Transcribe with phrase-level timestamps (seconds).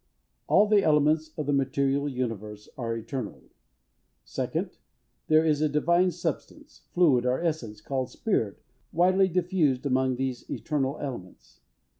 [0.47, 3.43] All the elements of the material universe are eternal.
[4.23, 4.79] Second.
[5.27, 10.97] There is a divine substance, fluid or essence, called Spirit, widely diffused among these eternal
[10.97, 11.59] elements.